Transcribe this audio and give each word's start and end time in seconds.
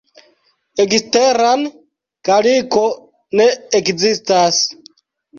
Eksteran 0.83 1.65
kaliko 2.29 2.85
ne 3.41 3.47
ekzistas. 3.81 4.63